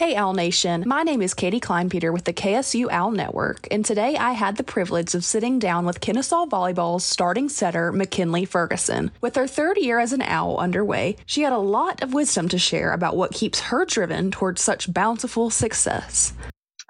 Hey, 0.00 0.14
Owl 0.14 0.32
Nation. 0.32 0.84
My 0.86 1.02
name 1.02 1.20
is 1.20 1.34
Katie 1.34 1.60
Kleinpeter 1.60 2.10
with 2.10 2.24
the 2.24 2.32
KSU 2.32 2.88
Owl 2.90 3.10
Network, 3.10 3.68
and 3.70 3.84
today 3.84 4.16
I 4.16 4.32
had 4.32 4.56
the 4.56 4.64
privilege 4.64 5.14
of 5.14 5.26
sitting 5.26 5.58
down 5.58 5.84
with 5.84 6.00
Kennesaw 6.00 6.46
Volleyball's 6.46 7.04
starting 7.04 7.50
setter, 7.50 7.92
McKinley 7.92 8.46
Ferguson. 8.46 9.10
With 9.20 9.36
her 9.36 9.46
third 9.46 9.76
year 9.76 9.98
as 9.98 10.14
an 10.14 10.22
Owl 10.22 10.56
underway, 10.56 11.16
she 11.26 11.42
had 11.42 11.52
a 11.52 11.58
lot 11.58 12.02
of 12.02 12.14
wisdom 12.14 12.48
to 12.48 12.58
share 12.58 12.94
about 12.94 13.14
what 13.14 13.32
keeps 13.32 13.60
her 13.60 13.84
driven 13.84 14.30
towards 14.30 14.62
such 14.62 14.90
bountiful 14.90 15.50
success. 15.50 16.32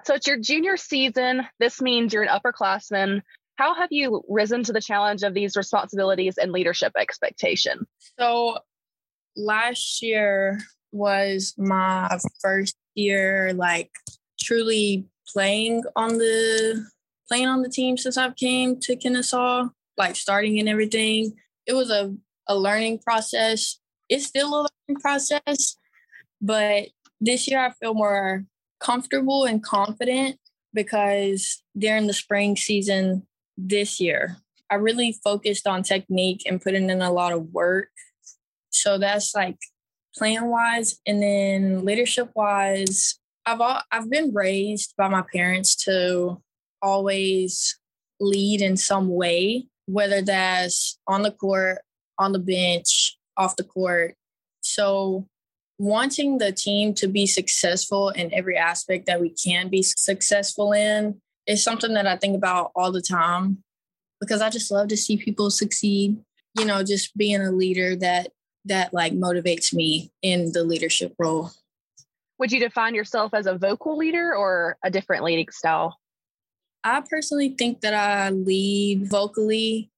So 0.05 0.13
it's 0.13 0.25
your 0.25 0.39
junior 0.39 0.77
season. 0.77 1.45
This 1.59 1.81
means 1.81 2.13
you're 2.13 2.23
an 2.23 2.29
upperclassman. 2.29 3.23
How 3.57 3.73
have 3.75 3.91
you 3.91 4.23
risen 4.29 4.63
to 4.63 4.71
the 4.71 4.79
challenge 4.79 5.23
of 5.23 5.33
these 5.33 5.57
responsibilities 5.57 6.37
and 6.37 6.53
leadership 6.53 6.93
expectation? 6.97 7.85
So 8.17 8.59
last 9.35 10.01
year 10.01 10.61
was 10.93 11.53
my 11.57 12.17
first 12.41 12.77
year 12.95 13.53
like 13.53 13.91
truly 14.39 15.05
playing 15.27 15.83
on 15.95 16.17
the 16.17 16.85
playing 17.27 17.47
on 17.47 17.61
the 17.61 17.69
team 17.69 17.97
since 17.97 18.17
I've 18.17 18.35
came 18.35 18.79
to 18.81 18.95
Kennesaw, 18.95 19.69
like 19.97 20.15
starting 20.15 20.59
and 20.59 20.67
everything. 20.67 21.33
It 21.65 21.73
was 21.73 21.89
a, 21.89 22.13
a 22.47 22.57
learning 22.57 22.99
process. 22.99 23.79
It's 24.09 24.25
still 24.25 24.49
a 24.49 24.67
learning 24.67 25.01
process, 25.01 25.77
but 26.41 26.87
this 27.21 27.47
year 27.47 27.63
I 27.63 27.71
feel 27.71 27.93
more 27.93 28.45
comfortable 28.81 29.45
and 29.45 29.63
confident 29.63 30.37
because 30.73 31.63
during 31.77 32.07
the 32.07 32.13
spring 32.13 32.57
season 32.57 33.25
this 33.57 34.01
year, 34.01 34.37
I 34.69 34.75
really 34.75 35.17
focused 35.23 35.67
on 35.67 35.83
technique 35.83 36.43
and 36.45 36.61
putting 36.61 36.89
in 36.89 37.01
a 37.01 37.11
lot 37.11 37.31
of 37.31 37.53
work. 37.53 37.89
So 38.71 38.97
that's 38.97 39.35
like 39.35 39.57
plan 40.15 40.47
wise 40.47 40.99
and 41.05 41.21
then 41.21 41.85
leadership 41.85 42.29
wise 42.35 43.19
i've 43.45 43.61
all, 43.61 43.81
i've 43.91 44.09
been 44.09 44.33
raised 44.33 44.93
by 44.97 45.07
my 45.07 45.23
parents 45.33 45.75
to 45.75 46.41
always 46.81 47.77
lead 48.19 48.61
in 48.61 48.75
some 48.77 49.07
way 49.07 49.65
whether 49.87 50.21
that's 50.21 50.99
on 51.07 51.21
the 51.21 51.31
court 51.31 51.79
on 52.21 52.31
the 52.31 52.39
bench 52.39 53.17
off 53.35 53.55
the 53.55 53.63
court. 53.63 54.15
So 54.61 55.27
wanting 55.79 56.37
the 56.37 56.51
team 56.51 56.93
to 56.93 57.07
be 57.07 57.25
successful 57.25 58.09
in 58.09 58.31
every 58.33 58.55
aspect 58.55 59.07
that 59.07 59.19
we 59.19 59.29
can 59.29 59.67
be 59.67 59.81
successful 59.81 60.73
in 60.73 61.19
is 61.47 61.63
something 61.63 61.95
that 61.95 62.05
i 62.05 62.15
think 62.15 62.35
about 62.35 62.71
all 62.75 62.91
the 62.91 63.01
time 63.01 63.57
because 64.19 64.43
i 64.43 64.49
just 64.51 64.69
love 64.69 64.87
to 64.87 64.95
see 64.95 65.17
people 65.17 65.49
succeed 65.49 66.15
you 66.55 66.65
know 66.65 66.83
just 66.83 67.17
being 67.17 67.41
a 67.41 67.51
leader 67.51 67.95
that 67.95 68.27
that 68.65 68.93
like 68.93 69.13
motivates 69.13 69.73
me 69.73 70.11
in 70.21 70.51
the 70.51 70.63
leadership 70.63 71.13
role. 71.17 71.51
Would 72.39 72.51
you 72.51 72.59
define 72.59 72.95
yourself 72.95 73.33
as 73.33 73.45
a 73.45 73.57
vocal 73.57 73.97
leader 73.97 74.35
or 74.35 74.77
a 74.83 74.89
different 74.89 75.23
leading 75.23 75.49
style? 75.51 75.97
I 76.83 77.03
personally 77.07 77.55
think 77.57 77.81
that 77.81 77.93
I 77.93 78.31
lead 78.31 79.09
vocally 79.09 79.91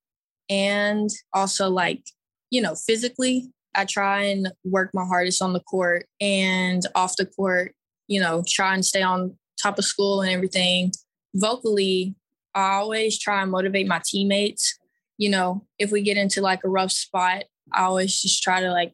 and 0.49 1.09
also 1.33 1.69
like, 1.69 2.03
you 2.51 2.61
know, 2.61 2.75
physically. 2.75 3.49
I 3.75 3.85
try 3.85 4.23
and 4.23 4.51
work 4.63 4.91
my 4.93 5.05
hardest 5.05 5.41
on 5.41 5.53
the 5.53 5.61
court 5.61 6.05
and 6.21 6.81
off 6.95 7.15
the 7.15 7.25
court, 7.25 7.73
you 8.07 8.19
know, 8.19 8.43
try 8.47 8.73
and 8.73 8.85
stay 8.85 9.01
on 9.01 9.37
top 9.61 9.79
of 9.79 9.85
school 9.85 10.21
and 10.21 10.31
everything. 10.31 10.91
Vocally, 11.33 12.13
I 12.53 12.73
always 12.73 13.17
try 13.17 13.41
and 13.41 13.51
motivate 13.51 13.87
my 13.87 14.01
teammates. 14.05 14.77
You 15.17 15.29
know, 15.29 15.65
if 15.79 15.91
we 15.91 16.01
get 16.01 16.17
into 16.17 16.41
like 16.41 16.63
a 16.63 16.69
rough 16.69 16.91
spot, 16.91 17.45
I 17.71 17.83
always 17.83 18.21
just 18.21 18.43
try 18.43 18.61
to 18.61 18.71
like 18.71 18.93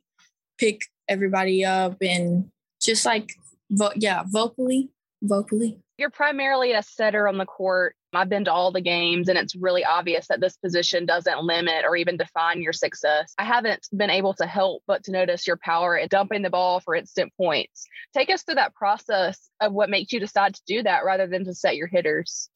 pick 0.58 0.82
everybody 1.08 1.66
up 1.66 1.98
and 2.02 2.50
just 2.82 3.06
like 3.06 3.34
vo- 3.72 3.92
yeah, 3.96 4.24
vocally, 4.28 4.90
vocally. 5.22 5.80
You're 5.98 6.10
primarily 6.10 6.72
a 6.72 6.84
setter 6.84 7.28
on 7.28 7.38
the 7.38 7.46
court. 7.46 7.96
I've 8.14 8.30
been 8.30 8.46
to 8.46 8.54
all 8.54 8.72
the 8.72 8.82
games 8.82 9.28
and 9.30 9.38
it's 9.38 9.56
really 9.56 9.86
obvious 9.86 10.28
that 10.30 10.40
this 10.40 10.58
position 10.58 11.06
doesn't 11.06 11.44
limit 11.44 11.86
or 11.86 11.96
even 11.96 12.18
define 12.18 12.62
your 12.62 12.74
success. 12.74 13.34
I 13.38 13.44
haven't 13.44 13.88
been 13.96 14.10
able 14.10 14.34
to 14.36 14.48
help 14.48 14.82
but 14.88 15.04
to 15.04 15.12
notice 15.12 15.46
your 15.46 15.58
power 15.58 15.98
at 16.00 16.10
dumping 16.10 16.42
the 16.42 16.50
ball 16.50 16.80
for 16.80 16.96
instant 16.96 17.32
points. 17.38 17.86
Take 18.16 18.32
us 18.32 18.44
through 18.44 18.56
that 18.56 18.74
process 18.74 19.50
of 19.60 19.74
what 19.74 19.90
makes 19.90 20.12
you 20.12 20.20
decide 20.20 20.56
to 20.56 20.62
do 20.66 20.82
that 20.84 21.06
rather 21.06 21.28
than 21.28 21.46
to 21.46 21.54
set 21.54 21.76
your 21.76 21.88
hitters. 21.88 22.50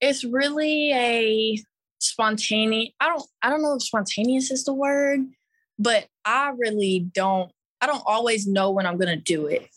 It's 0.00 0.24
really 0.24 0.92
a 0.92 1.62
spontaneous 1.98 2.90
I 3.00 3.08
don't 3.08 3.24
I 3.42 3.50
don't 3.50 3.62
know 3.62 3.74
if 3.74 3.82
spontaneous 3.82 4.50
is 4.50 4.64
the 4.64 4.74
word, 4.74 5.20
but 5.78 6.06
I 6.24 6.52
really 6.56 7.08
don't, 7.12 7.50
I 7.80 7.86
don't 7.86 8.02
always 8.06 8.46
know 8.46 8.70
when 8.70 8.86
I'm 8.86 8.98
going 8.98 9.16
to 9.16 9.22
do 9.22 9.46
it. 9.46 9.68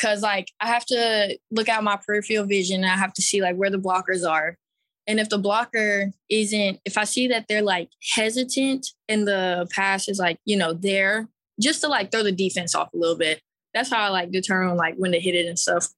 Cause 0.00 0.22
like 0.22 0.48
I 0.60 0.66
have 0.66 0.86
to 0.86 1.38
look 1.50 1.68
out 1.68 1.84
my 1.84 1.98
peripheral 2.06 2.46
vision. 2.46 2.84
I 2.84 2.96
have 2.96 3.12
to 3.14 3.22
see 3.22 3.42
like 3.42 3.56
where 3.56 3.68
the 3.68 3.78
blockers 3.78 4.28
are. 4.28 4.56
And 5.06 5.20
if 5.20 5.28
the 5.28 5.38
blocker 5.38 6.10
isn't, 6.30 6.80
if 6.84 6.96
I 6.96 7.04
see 7.04 7.28
that 7.28 7.46
they're 7.48 7.62
like 7.62 7.90
hesitant 8.14 8.86
and 9.08 9.28
the 9.28 9.68
pass 9.74 10.08
is 10.08 10.18
like, 10.18 10.38
you 10.46 10.56
know, 10.56 10.72
there, 10.72 11.28
just 11.60 11.82
to 11.82 11.88
like 11.88 12.10
throw 12.10 12.22
the 12.22 12.32
defense 12.32 12.74
off 12.74 12.92
a 12.94 12.96
little 12.96 13.16
bit. 13.16 13.42
That's 13.74 13.90
how 13.90 13.98
I 13.98 14.08
like 14.08 14.30
determine 14.30 14.76
like 14.76 14.94
when 14.96 15.12
to 15.12 15.20
hit 15.20 15.34
it 15.34 15.46
and 15.46 15.58
stuff. 15.58 15.88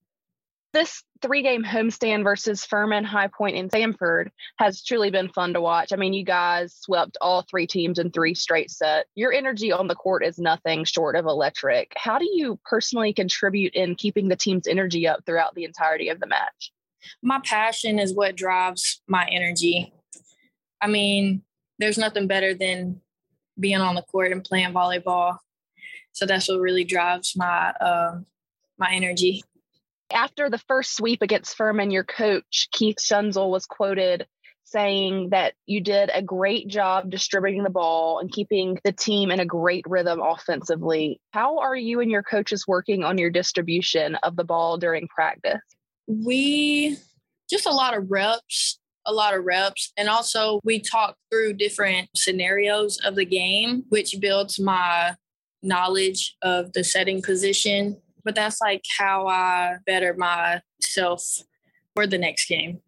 This 0.72 1.02
three 1.20 1.42
game 1.42 1.62
homestand 1.62 2.24
versus 2.24 2.64
Furman, 2.64 3.04
High 3.04 3.28
Point, 3.28 3.56
and 3.56 3.70
Samford 3.70 4.28
has 4.58 4.82
truly 4.82 5.10
been 5.10 5.28
fun 5.28 5.52
to 5.52 5.60
watch. 5.60 5.92
I 5.92 5.96
mean, 5.96 6.14
you 6.14 6.24
guys 6.24 6.74
swept 6.74 7.18
all 7.20 7.42
three 7.42 7.66
teams 7.66 7.98
in 7.98 8.10
three 8.10 8.34
straight 8.34 8.70
sets. 8.70 9.08
Your 9.14 9.32
energy 9.32 9.70
on 9.70 9.86
the 9.86 9.94
court 9.94 10.24
is 10.24 10.38
nothing 10.38 10.84
short 10.84 11.14
of 11.14 11.26
electric. 11.26 11.92
How 11.96 12.18
do 12.18 12.24
you 12.24 12.58
personally 12.64 13.12
contribute 13.12 13.74
in 13.74 13.96
keeping 13.96 14.28
the 14.28 14.36
team's 14.36 14.66
energy 14.66 15.06
up 15.06 15.20
throughout 15.26 15.54
the 15.54 15.64
entirety 15.64 16.08
of 16.08 16.20
the 16.20 16.26
match? 16.26 16.72
My 17.22 17.40
passion 17.44 17.98
is 17.98 18.14
what 18.14 18.36
drives 18.36 19.02
my 19.06 19.28
energy. 19.30 19.92
I 20.80 20.86
mean, 20.86 21.42
there's 21.78 21.98
nothing 21.98 22.26
better 22.26 22.54
than 22.54 23.00
being 23.60 23.80
on 23.80 23.94
the 23.94 24.02
court 24.02 24.32
and 24.32 24.42
playing 24.42 24.72
volleyball. 24.72 25.36
So 26.12 26.26
that's 26.26 26.48
what 26.48 26.60
really 26.60 26.84
drives 26.84 27.34
my 27.36 27.70
uh, 27.80 28.20
my 28.78 28.90
energy. 28.92 29.42
After 30.12 30.50
the 30.50 30.58
first 30.58 30.96
sweep 30.96 31.22
against 31.22 31.56
Furman, 31.56 31.90
your 31.90 32.04
coach, 32.04 32.68
Keith 32.72 32.98
Schunzel, 32.98 33.50
was 33.50 33.66
quoted 33.66 34.26
saying 34.64 35.30
that 35.30 35.54
you 35.66 35.80
did 35.80 36.10
a 36.12 36.22
great 36.22 36.66
job 36.66 37.10
distributing 37.10 37.62
the 37.62 37.70
ball 37.70 38.18
and 38.18 38.32
keeping 38.32 38.78
the 38.84 38.92
team 38.92 39.30
in 39.30 39.38
a 39.38 39.44
great 39.44 39.84
rhythm 39.86 40.20
offensively. 40.20 41.20
How 41.32 41.58
are 41.58 41.76
you 41.76 42.00
and 42.00 42.10
your 42.10 42.22
coaches 42.22 42.66
working 42.66 43.04
on 43.04 43.18
your 43.18 43.30
distribution 43.30 44.16
of 44.16 44.36
the 44.36 44.44
ball 44.44 44.78
during 44.78 45.08
practice? 45.08 45.60
We 46.06 46.96
just 47.50 47.66
a 47.66 47.70
lot 47.70 47.96
of 47.96 48.10
reps, 48.10 48.78
a 49.06 49.12
lot 49.12 49.34
of 49.34 49.44
reps. 49.44 49.92
And 49.96 50.08
also, 50.08 50.58
we 50.64 50.80
talk 50.80 51.16
through 51.30 51.54
different 51.54 52.08
scenarios 52.16 52.98
of 53.04 53.14
the 53.14 53.26
game, 53.26 53.84
which 53.90 54.16
builds 54.20 54.58
my 54.58 55.16
knowledge 55.62 56.36
of 56.42 56.72
the 56.72 56.82
setting 56.82 57.22
position 57.22 58.01
but 58.24 58.34
that's 58.34 58.60
like 58.60 58.82
how 58.98 59.26
I 59.26 59.76
better 59.86 60.14
myself 60.14 61.42
for 61.94 62.06
the 62.06 62.18
next 62.18 62.46
game. 62.46 62.80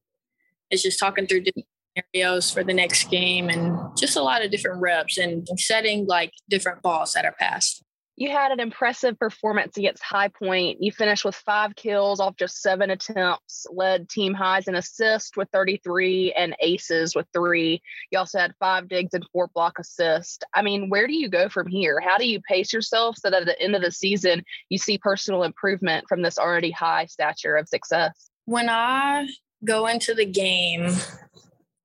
It's 0.70 0.82
just 0.82 0.98
talking 0.98 1.26
through 1.26 1.42
different 1.42 1.68
scenarios 1.96 2.50
for 2.50 2.64
the 2.64 2.74
next 2.74 3.10
game 3.10 3.48
and 3.48 3.78
just 3.96 4.16
a 4.16 4.22
lot 4.22 4.44
of 4.44 4.50
different 4.50 4.80
reps 4.80 5.18
and 5.18 5.46
setting 5.56 6.06
like 6.06 6.32
different 6.48 6.82
balls 6.82 7.12
that 7.12 7.24
are 7.24 7.36
passed. 7.38 7.83
You 8.16 8.30
had 8.30 8.52
an 8.52 8.60
impressive 8.60 9.18
performance 9.18 9.76
against 9.76 10.02
High 10.02 10.28
Point. 10.28 10.80
You 10.80 10.92
finished 10.92 11.24
with 11.24 11.34
five 11.34 11.74
kills 11.74 12.20
off 12.20 12.36
just 12.36 12.62
seven 12.62 12.90
attempts, 12.90 13.66
led 13.72 14.08
team 14.08 14.34
highs 14.34 14.68
in 14.68 14.76
assists 14.76 15.36
with 15.36 15.48
33 15.52 16.32
and 16.32 16.54
aces 16.60 17.16
with 17.16 17.26
three. 17.32 17.82
You 18.12 18.20
also 18.20 18.38
had 18.38 18.54
five 18.60 18.88
digs 18.88 19.14
and 19.14 19.26
four 19.32 19.48
block 19.52 19.80
assists. 19.80 20.38
I 20.54 20.62
mean, 20.62 20.90
where 20.90 21.08
do 21.08 21.12
you 21.12 21.28
go 21.28 21.48
from 21.48 21.66
here? 21.66 21.98
How 21.98 22.16
do 22.16 22.28
you 22.28 22.40
pace 22.40 22.72
yourself 22.72 23.16
so 23.18 23.30
that 23.30 23.42
at 23.42 23.46
the 23.46 23.60
end 23.60 23.74
of 23.74 23.82
the 23.82 23.90
season, 23.90 24.44
you 24.68 24.78
see 24.78 24.96
personal 24.96 25.42
improvement 25.42 26.04
from 26.08 26.22
this 26.22 26.38
already 26.38 26.70
high 26.70 27.06
stature 27.06 27.56
of 27.56 27.68
success? 27.68 28.30
When 28.44 28.68
I 28.68 29.26
go 29.64 29.88
into 29.88 30.14
the 30.14 30.26
game, 30.26 30.94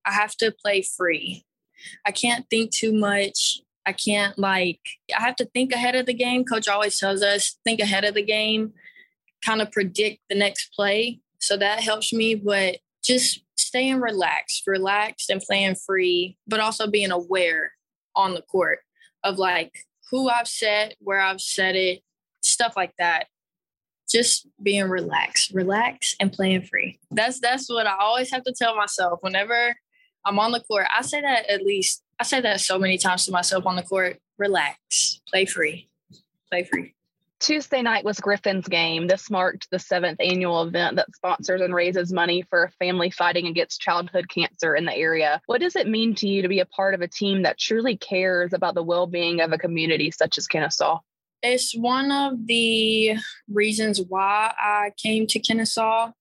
I 0.05 0.11
have 0.11 0.35
to 0.37 0.51
play 0.51 0.83
free. 0.83 1.43
I 2.05 2.11
can't 2.11 2.45
think 2.51 2.71
too 2.71 2.93
much 2.93 3.61
I 3.89 3.93
can't 3.93 4.37
like 4.37 4.79
I 5.17 5.21
have 5.21 5.35
to 5.37 5.45
think 5.45 5.73
ahead 5.73 5.95
of 5.95 6.05
the 6.05 6.13
game. 6.13 6.45
Coach 6.45 6.67
always 6.67 6.99
tells 6.99 7.23
us 7.23 7.57
think 7.65 7.79
ahead 7.79 8.05
of 8.05 8.13
the 8.13 8.23
game, 8.23 8.73
kind 9.43 9.63
of 9.63 9.71
predict 9.71 10.19
the 10.29 10.35
next 10.35 10.71
play. 10.75 11.21
So 11.39 11.57
that 11.57 11.79
helps 11.79 12.13
me, 12.13 12.35
but 12.35 12.77
just 13.03 13.43
staying 13.57 13.99
relaxed, 13.99 14.63
relaxed 14.67 15.31
and 15.31 15.41
playing 15.41 15.75
free, 15.75 16.37
but 16.47 16.59
also 16.59 16.85
being 16.85 17.09
aware 17.09 17.71
on 18.15 18.35
the 18.35 18.43
court 18.43 18.79
of 19.23 19.39
like 19.39 19.71
who 20.11 20.29
I've 20.29 20.47
set, 20.47 20.95
where 20.99 21.19
I've 21.19 21.41
set 21.41 21.75
it, 21.75 22.01
stuff 22.43 22.73
like 22.75 22.93
that. 22.99 23.25
Just 24.07 24.47
being 24.61 24.87
relaxed, 24.87 25.51
relaxed 25.51 26.15
and 26.19 26.31
playing 26.31 26.63
free. 26.63 26.99
That's 27.09 27.39
that's 27.39 27.67
what 27.69 27.87
I 27.87 27.95
always 27.99 28.31
have 28.31 28.43
to 28.43 28.53
tell 28.53 28.75
myself 28.75 29.19
whenever 29.21 29.75
I'm 30.25 30.37
on 30.37 30.51
the 30.51 30.59
court. 30.59 30.85
I 30.95 31.01
say 31.01 31.21
that 31.21 31.49
at 31.49 31.63
least 31.63 32.03
I 32.19 32.25
say 32.25 32.41
that 32.41 32.59
so 32.59 32.77
many 32.77 32.97
times 32.97 33.25
to 33.25 33.31
myself 33.31 33.65
on 33.65 33.77
the 33.77 33.83
court 33.83 34.17
relax, 34.37 35.21
play 35.29 35.45
free, 35.45 35.89
play 36.51 36.63
free. 36.63 36.93
Tuesday 37.39 37.81
night 37.81 38.03
was 38.03 38.19
Griffin's 38.19 38.67
game. 38.67 39.07
This 39.07 39.29
marked 39.29 39.69
the 39.71 39.79
seventh 39.79 40.19
annual 40.19 40.63
event 40.63 40.97
that 40.97 41.15
sponsors 41.15 41.61
and 41.61 41.73
raises 41.73 42.11
money 42.11 42.41
for 42.49 42.65
a 42.65 42.71
family 42.71 43.09
fighting 43.09 43.47
against 43.47 43.79
childhood 43.79 44.27
cancer 44.27 44.75
in 44.75 44.83
the 44.83 44.93
area. 44.93 45.41
What 45.45 45.61
does 45.61 45.77
it 45.77 45.87
mean 45.87 46.13
to 46.15 46.27
you 46.27 46.41
to 46.41 46.49
be 46.49 46.59
a 46.59 46.65
part 46.65 46.93
of 46.93 47.01
a 47.01 47.07
team 47.07 47.43
that 47.43 47.57
truly 47.57 47.95
cares 47.95 48.51
about 48.51 48.75
the 48.75 48.83
well 48.83 49.07
being 49.07 49.39
of 49.39 49.53
a 49.53 49.57
community 49.57 50.11
such 50.11 50.37
as 50.37 50.47
Kennesaw? 50.47 50.99
It's 51.41 51.73
one 51.73 52.11
of 52.11 52.45
the 52.45 53.15
reasons 53.49 54.01
why 54.01 54.53
I 54.59 54.91
came 55.01 55.25
to 55.27 55.39
Kennesaw. 55.39 56.11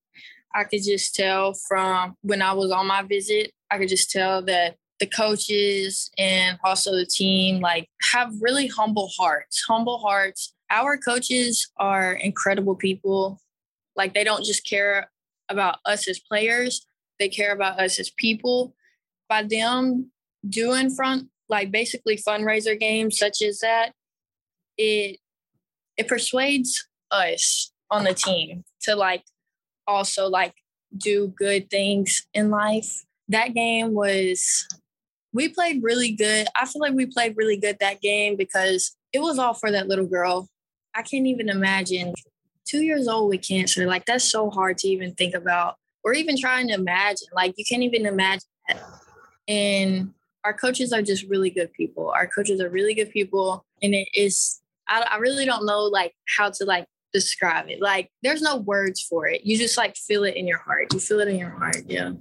I 0.54 0.64
could 0.64 0.84
just 0.84 1.16
tell 1.16 1.54
from 1.66 2.14
when 2.22 2.42
I 2.42 2.52
was 2.52 2.70
on 2.70 2.86
my 2.86 3.02
visit, 3.02 3.52
I 3.68 3.78
could 3.78 3.88
just 3.88 4.12
tell 4.12 4.42
that 4.42 4.76
the 5.00 5.06
coaches 5.06 6.10
and 6.18 6.58
also 6.64 6.92
the 6.92 7.06
team 7.06 7.60
like 7.60 7.88
have 8.12 8.32
really 8.40 8.66
humble 8.66 9.10
hearts 9.16 9.64
humble 9.68 9.98
hearts. 9.98 10.54
Our 10.70 10.98
coaches 10.98 11.70
are 11.78 12.12
incredible 12.12 12.74
people. 12.74 13.40
Like 13.96 14.12
they 14.14 14.24
don't 14.24 14.44
just 14.44 14.66
care 14.66 15.10
about 15.48 15.78
us 15.86 16.08
as 16.08 16.18
players 16.18 16.86
they 17.18 17.28
care 17.28 17.52
about 17.52 17.80
us 17.80 17.98
as 17.98 18.10
people. 18.10 18.74
By 19.28 19.42
them 19.42 20.10
doing 20.48 20.90
front 20.90 21.28
like 21.48 21.70
basically 21.70 22.16
fundraiser 22.16 22.78
games 22.78 23.18
such 23.18 23.42
as 23.42 23.60
that 23.60 23.92
it 24.76 25.18
it 25.96 26.08
persuades 26.08 26.86
us 27.10 27.72
on 27.90 28.04
the 28.04 28.14
team 28.14 28.64
to 28.82 28.94
like 28.94 29.24
also 29.86 30.28
like 30.28 30.54
do 30.96 31.28
good 31.36 31.68
things 31.68 32.26
in 32.32 32.50
life. 32.50 33.04
That 33.28 33.52
game 33.54 33.92
was 33.92 34.66
we 35.32 35.48
played 35.48 35.82
really 35.82 36.12
good. 36.12 36.46
I 36.56 36.66
feel 36.66 36.80
like 36.80 36.94
we 36.94 37.06
played 37.06 37.36
really 37.36 37.56
good 37.56 37.78
that 37.80 38.00
game 38.00 38.36
because 38.36 38.96
it 39.12 39.20
was 39.20 39.38
all 39.38 39.54
for 39.54 39.70
that 39.70 39.88
little 39.88 40.06
girl. 40.06 40.48
I 40.94 41.02
can't 41.02 41.26
even 41.26 41.48
imagine 41.48 42.14
two 42.66 42.82
years 42.82 43.08
old 43.08 43.30
with 43.30 43.46
cancer. 43.46 43.86
Like 43.86 44.04
that's 44.04 44.30
so 44.30 44.50
hard 44.50 44.78
to 44.78 44.88
even 44.88 45.14
think 45.14 45.34
about 45.34 45.76
or 46.04 46.12
even 46.12 46.36
trying 46.38 46.68
to 46.68 46.74
imagine. 46.74 47.28
Like 47.32 47.54
you 47.56 47.64
can't 47.68 47.82
even 47.82 48.06
imagine 48.06 48.48
that. 48.68 48.82
And 49.46 50.12
our 50.44 50.52
coaches 50.52 50.92
are 50.92 51.02
just 51.02 51.24
really 51.24 51.50
good 51.50 51.72
people. 51.72 52.10
Our 52.10 52.26
coaches 52.26 52.60
are 52.60 52.68
really 52.68 52.94
good 52.94 53.10
people. 53.10 53.64
And 53.82 53.94
it 53.94 54.08
is, 54.14 54.60
I, 54.88 55.06
I 55.10 55.16
really 55.16 55.44
don't 55.44 55.66
know 55.66 55.82
like 55.84 56.14
how 56.36 56.50
to 56.50 56.64
like 56.64 56.86
describe 57.12 57.68
it. 57.68 57.80
Like 57.80 58.10
there's 58.22 58.42
no 58.42 58.56
words 58.56 59.02
for 59.02 59.26
it. 59.26 59.44
You 59.44 59.56
just 59.56 59.78
like 59.78 59.96
feel 59.96 60.24
it 60.24 60.36
in 60.36 60.46
your 60.46 60.58
heart. 60.58 60.92
You 60.92 61.00
feel 61.00 61.20
it 61.20 61.28
in 61.28 61.38
your 61.38 61.50
heart. 61.50 61.82
Yeah. 61.86 62.12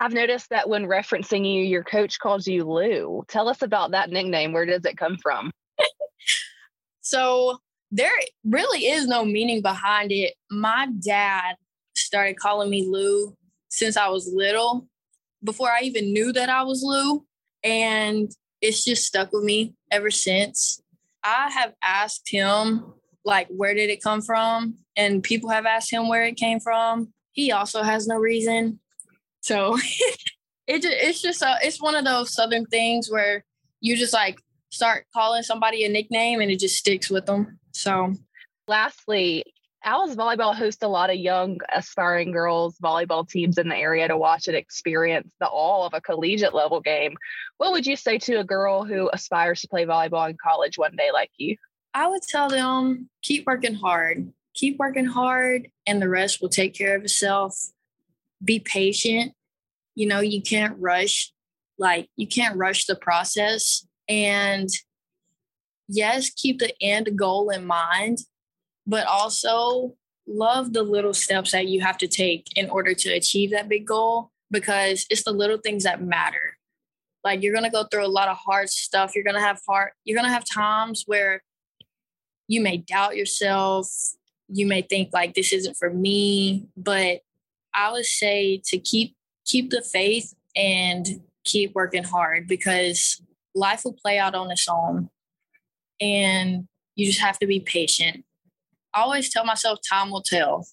I've 0.00 0.14
noticed 0.14 0.48
that 0.48 0.68
when 0.68 0.86
referencing 0.86 1.44
you, 1.44 1.62
your 1.62 1.84
coach 1.84 2.18
calls 2.18 2.46
you 2.46 2.64
Lou. 2.64 3.22
Tell 3.28 3.48
us 3.48 3.60
about 3.60 3.90
that 3.90 4.08
nickname. 4.10 4.52
Where 4.52 4.64
does 4.64 4.84
it 4.86 4.96
come 4.96 5.18
from? 5.18 5.52
so 7.02 7.58
there 7.90 8.12
really 8.42 8.86
is 8.86 9.06
no 9.06 9.26
meaning 9.26 9.60
behind 9.60 10.10
it. 10.10 10.34
My 10.50 10.88
dad 11.04 11.56
started 11.94 12.38
calling 12.38 12.70
me 12.70 12.86
Lou 12.88 13.36
since 13.68 13.96
I 13.98 14.08
was 14.08 14.32
little, 14.34 14.88
before 15.44 15.70
I 15.70 15.82
even 15.82 16.12
knew 16.12 16.32
that 16.32 16.48
I 16.48 16.62
was 16.62 16.82
Lou. 16.82 17.24
And 17.62 18.30
it's 18.60 18.84
just 18.84 19.04
stuck 19.04 19.32
with 19.32 19.44
me 19.44 19.74
ever 19.90 20.10
since. 20.10 20.80
I 21.22 21.50
have 21.50 21.74
asked 21.82 22.28
him, 22.30 22.94
like, 23.24 23.48
where 23.48 23.74
did 23.74 23.90
it 23.90 24.02
come 24.02 24.22
from? 24.22 24.76
And 24.96 25.22
people 25.22 25.50
have 25.50 25.66
asked 25.66 25.92
him 25.92 26.08
where 26.08 26.24
it 26.24 26.36
came 26.36 26.58
from. 26.58 27.12
He 27.32 27.52
also 27.52 27.82
has 27.82 28.06
no 28.06 28.16
reason. 28.16 28.80
So 29.40 29.76
it 30.66 30.84
it's 30.84 31.20
just 31.20 31.42
a, 31.42 31.56
it's 31.62 31.80
one 31.80 31.94
of 31.94 32.04
those 32.04 32.34
southern 32.34 32.66
things 32.66 33.10
where 33.10 33.44
you 33.80 33.96
just 33.96 34.12
like 34.12 34.38
start 34.70 35.06
calling 35.12 35.42
somebody 35.42 35.84
a 35.84 35.88
nickname 35.88 36.40
and 36.40 36.50
it 36.50 36.60
just 36.60 36.76
sticks 36.76 37.10
with 37.10 37.26
them. 37.26 37.58
So 37.72 38.14
lastly, 38.68 39.44
Owls 39.82 40.14
Volleyball 40.14 40.54
hosts 40.54 40.82
a 40.82 40.88
lot 40.88 41.10
of 41.10 41.16
young 41.16 41.58
aspiring 41.74 42.32
girls 42.32 42.76
volleyball 42.78 43.28
teams 43.28 43.56
in 43.56 43.68
the 43.68 43.76
area 43.76 44.06
to 44.06 44.16
watch 44.16 44.46
and 44.46 44.56
experience 44.56 45.32
the 45.40 45.48
all 45.48 45.86
of 45.86 45.94
a 45.94 46.00
collegiate 46.00 46.54
level 46.54 46.80
game. 46.80 47.16
What 47.56 47.72
would 47.72 47.86
you 47.86 47.96
say 47.96 48.18
to 48.18 48.40
a 48.40 48.44
girl 48.44 48.84
who 48.84 49.10
aspires 49.12 49.62
to 49.62 49.68
play 49.68 49.86
volleyball 49.86 50.28
in 50.28 50.36
college 50.42 50.76
one 50.76 50.96
day 50.96 51.10
like 51.12 51.30
you? 51.38 51.56
I 51.94 52.06
would 52.06 52.22
tell 52.22 52.48
them 52.48 53.08
keep 53.22 53.46
working 53.46 53.74
hard. 53.74 54.32
Keep 54.54 54.78
working 54.78 55.06
hard 55.06 55.68
and 55.86 56.02
the 56.02 56.08
rest 56.08 56.42
will 56.42 56.48
take 56.48 56.74
care 56.74 56.94
of 56.94 57.04
itself 57.04 57.56
be 58.42 58.60
patient. 58.60 59.32
You 59.94 60.06
know, 60.06 60.20
you 60.20 60.42
can't 60.42 60.76
rush, 60.78 61.32
like, 61.78 62.08
you 62.16 62.26
can't 62.26 62.56
rush 62.56 62.86
the 62.86 62.96
process. 62.96 63.86
And 64.08 64.68
yes, 65.88 66.30
keep 66.30 66.58
the 66.58 66.74
end 66.80 67.10
goal 67.16 67.50
in 67.50 67.66
mind, 67.66 68.18
but 68.86 69.06
also 69.06 69.94
love 70.26 70.72
the 70.72 70.82
little 70.82 71.14
steps 71.14 71.52
that 71.52 71.68
you 71.68 71.80
have 71.80 71.98
to 71.98 72.06
take 72.06 72.46
in 72.56 72.70
order 72.70 72.94
to 72.94 73.10
achieve 73.10 73.50
that 73.50 73.68
big 73.68 73.86
goal 73.86 74.30
because 74.50 75.06
it's 75.10 75.24
the 75.24 75.32
little 75.32 75.58
things 75.58 75.84
that 75.84 76.02
matter. 76.02 76.56
Like 77.24 77.42
you're 77.42 77.52
to 77.64 77.70
go 77.70 77.84
through 77.84 78.06
a 78.06 78.08
lot 78.08 78.28
of 78.28 78.36
hard 78.36 78.70
stuff. 78.70 79.14
You're 79.14 79.24
to 79.36 79.40
have 79.40 79.60
hard 79.68 79.90
you're 80.04 80.16
to 80.28 80.32
have 80.32 80.44
times 80.50 81.04
where 81.06 81.42
you 82.48 82.60
may 82.60 82.78
doubt 82.78 83.16
yourself. 83.16 83.88
You 84.48 84.66
may 84.66 84.82
think 84.82 85.10
like 85.12 85.34
this 85.34 85.52
isn't 85.52 85.76
for 85.76 85.90
me, 85.90 86.66
but 86.76 87.20
I 87.74 87.92
would 87.92 88.06
say 88.06 88.60
to 88.66 88.78
keep 88.78 89.14
keep 89.44 89.70
the 89.70 89.82
faith 89.82 90.34
and 90.54 91.06
keep 91.44 91.74
working 91.74 92.04
hard 92.04 92.46
because 92.46 93.20
life 93.54 93.84
will 93.84 93.94
play 93.94 94.18
out 94.18 94.34
on 94.34 94.50
its 94.50 94.68
own 94.68 95.08
and 96.00 96.68
you 96.96 97.06
just 97.06 97.20
have 97.20 97.38
to 97.38 97.46
be 97.46 97.60
patient. 97.60 98.24
I 98.94 99.00
always 99.00 99.30
tell 99.30 99.44
myself 99.44 99.78
time 99.88 100.10
will 100.10 100.22
tell. 100.22 100.66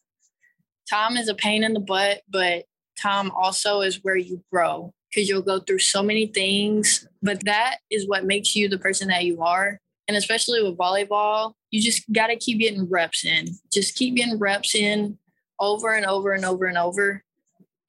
Time 0.89 1.17
is 1.17 1.29
a 1.29 1.35
pain 1.35 1.63
in 1.63 1.73
the 1.73 1.79
butt, 1.79 2.21
but 2.29 2.65
time 2.99 3.31
also 3.31 3.81
is 3.81 4.03
where 4.03 4.15
you 4.15 4.43
grow 4.51 4.93
because 5.09 5.29
you'll 5.29 5.41
go 5.41 5.59
through 5.59 5.79
so 5.79 6.03
many 6.03 6.27
things, 6.27 7.07
but 7.21 7.43
that 7.45 7.77
is 7.89 8.07
what 8.07 8.25
makes 8.25 8.55
you 8.55 8.67
the 8.67 8.77
person 8.77 9.07
that 9.07 9.25
you 9.25 9.41
are. 9.41 9.79
And 10.07 10.15
especially 10.15 10.61
with 10.63 10.77
volleyball, 10.77 11.53
you 11.71 11.81
just 11.81 12.11
got 12.11 12.27
to 12.27 12.35
keep 12.37 12.59
getting 12.59 12.89
reps 12.89 13.25
in. 13.25 13.47
Just 13.71 13.95
keep 13.95 14.15
getting 14.15 14.39
reps 14.39 14.73
in 14.73 15.17
over 15.59 15.93
and 15.93 16.05
over 16.05 16.33
and 16.33 16.45
over 16.45 16.65
and 16.65 16.77
over. 16.77 17.23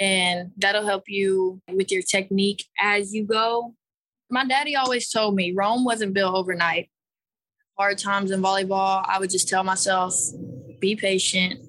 And 0.01 0.53
that'll 0.57 0.87
help 0.87 1.05
you 1.09 1.61
with 1.73 1.91
your 1.91 2.03
technique 2.03 2.65
as 2.81 3.15
you 3.15 3.25
go. 3.25 3.75
My 4.31 4.45
daddy 4.45 4.77
always 4.77 5.11
told 5.11 5.35
me 5.35 5.53
Rome 5.53 5.85
wasn't 5.85 6.15
built 6.15 6.35
overnight. 6.35 6.91
Hard 7.77 7.99
times 7.99 8.31
in 8.31 8.41
volleyball, 8.41 9.05
I 9.07 9.19
would 9.19 9.31
just 9.31 9.49
tell 9.49 9.65
myself, 9.65 10.15
be 10.81 10.97
patient 10.97 11.61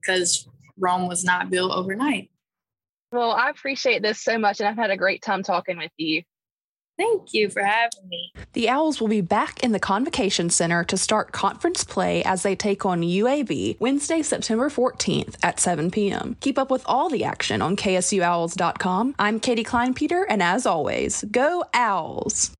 because 0.00 0.48
Rome 0.78 1.08
was 1.08 1.24
not 1.24 1.50
built 1.50 1.72
overnight. 1.72 2.30
Well, 3.12 3.32
I 3.32 3.50
appreciate 3.50 4.02
this 4.02 4.20
so 4.20 4.38
much, 4.38 4.60
and 4.60 4.68
I've 4.68 4.76
had 4.76 4.90
a 4.90 4.96
great 4.96 5.22
time 5.22 5.42
talking 5.42 5.76
with 5.76 5.90
you. 5.96 6.22
Thank 7.00 7.32
you 7.32 7.48
for 7.48 7.62
having 7.62 8.06
me. 8.10 8.30
The 8.52 8.68
Owls 8.68 9.00
will 9.00 9.08
be 9.08 9.22
back 9.22 9.64
in 9.64 9.72
the 9.72 9.80
Convocation 9.80 10.50
Center 10.50 10.84
to 10.84 10.98
start 10.98 11.32
conference 11.32 11.82
play 11.82 12.22
as 12.24 12.42
they 12.42 12.54
take 12.54 12.84
on 12.84 13.00
UAB 13.00 13.80
Wednesday, 13.80 14.20
September 14.20 14.68
14th 14.68 15.36
at 15.42 15.58
7 15.58 15.90
p.m. 15.90 16.36
Keep 16.40 16.58
up 16.58 16.70
with 16.70 16.82
all 16.84 17.08
the 17.08 17.24
action 17.24 17.62
on 17.62 17.74
KSUOwls.com. 17.74 19.14
I'm 19.18 19.40
Katie 19.40 19.64
Kleinpeter, 19.64 20.24
and 20.28 20.42
as 20.42 20.66
always, 20.66 21.24
go 21.30 21.64
Owls! 21.72 22.52